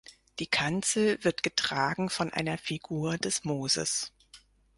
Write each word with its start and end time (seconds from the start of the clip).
Die 0.39 0.47
Kanzel 0.47 1.23
wird 1.23 1.43
getragen 1.43 2.09
von 2.09 2.33
einer 2.33 2.57
Figur 2.57 3.19
des 3.19 3.43
Moses. 3.43 4.11